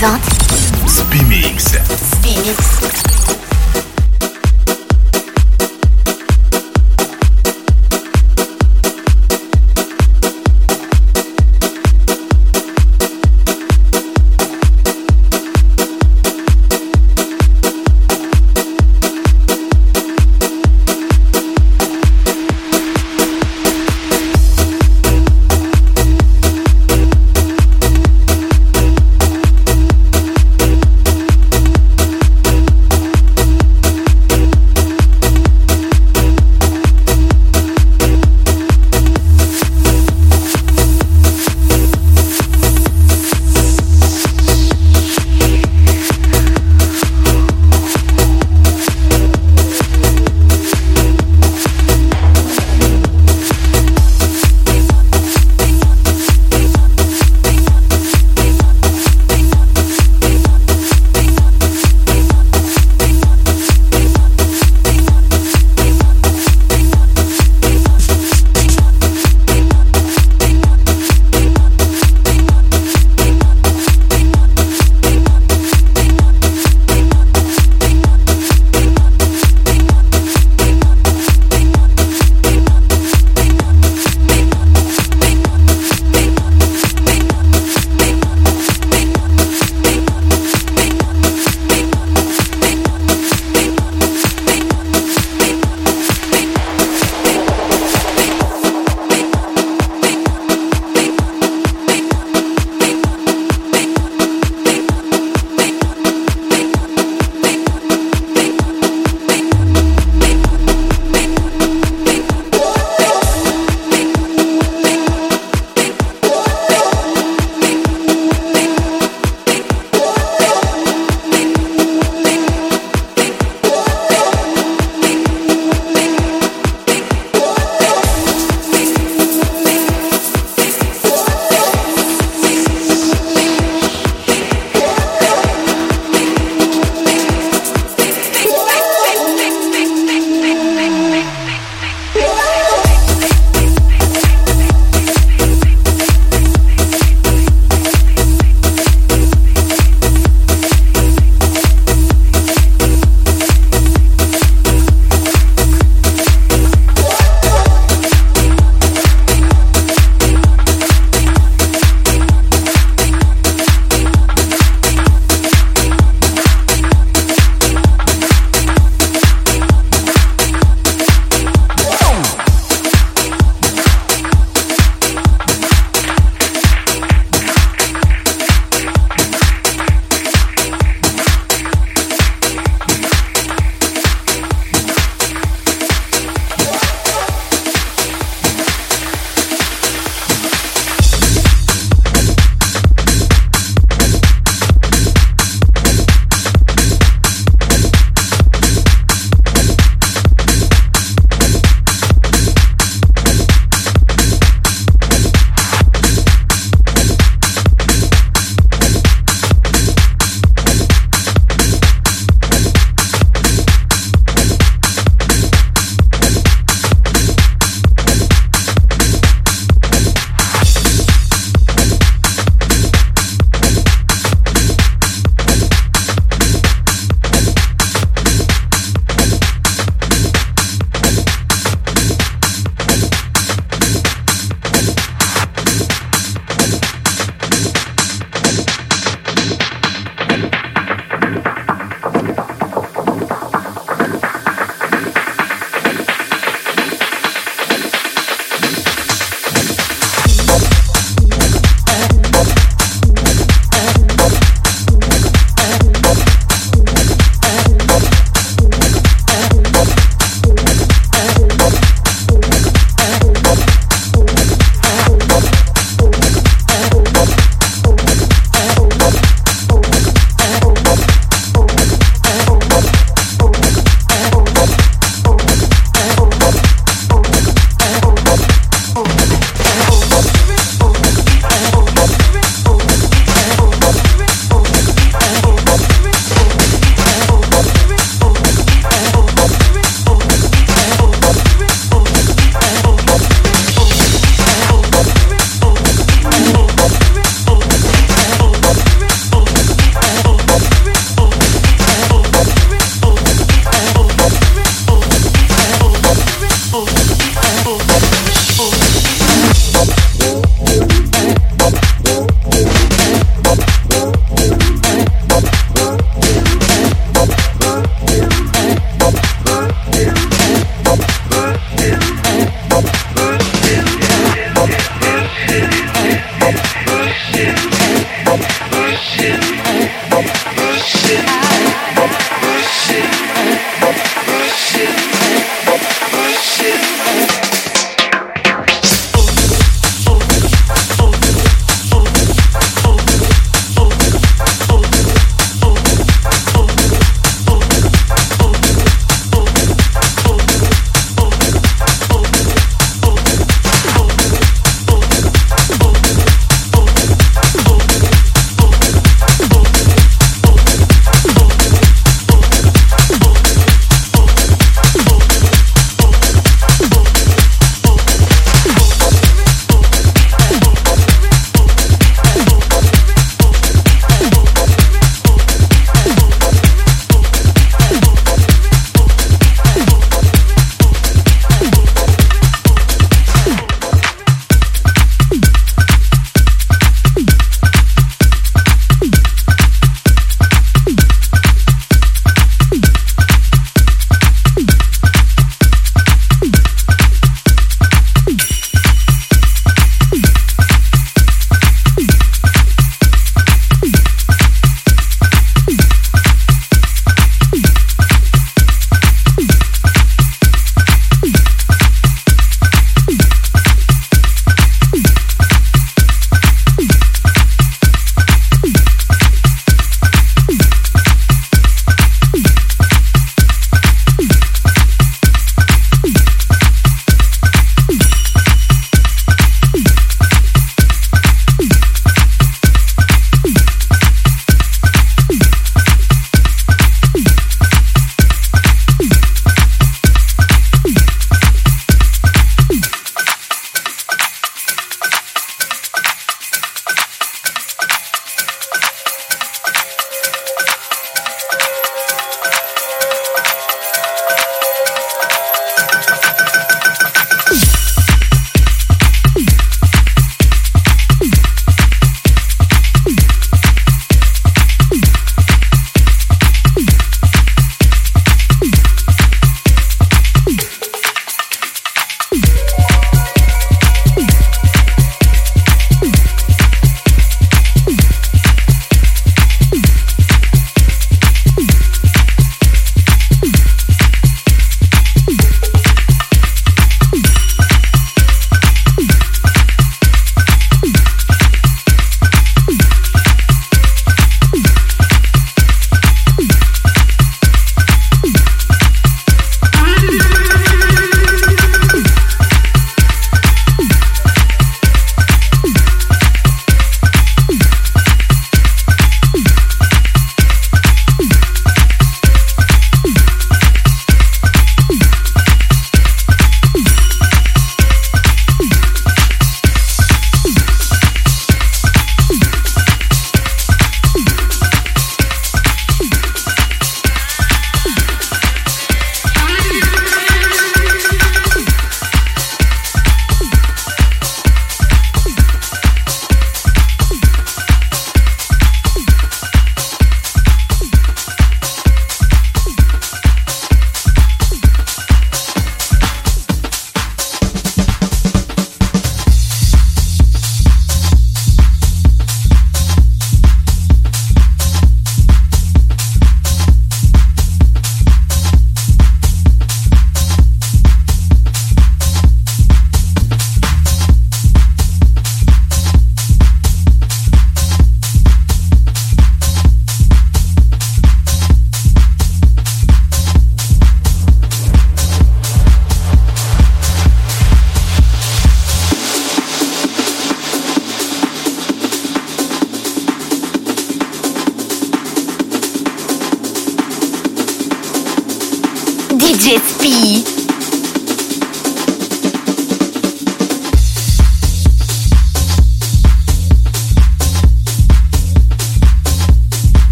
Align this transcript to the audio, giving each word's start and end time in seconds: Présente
Présente 0.00 0.39